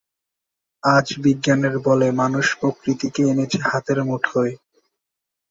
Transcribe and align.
আজ 0.83 1.07
বিজ্ঞানের 1.23 1.75
বলে 1.79 2.07
মানুষ 2.21 2.45
প্রকৃতিকে 2.59 3.21
এনেছে 3.31 3.59
হাতের 3.63 3.99
মুঠোয়। 4.03 4.53